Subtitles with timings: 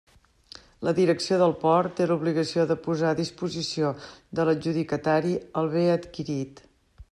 [0.87, 3.93] La Direcció del port té l'obligació de posar a disposició
[4.39, 6.67] de l'adjudicatari el bé adquirit.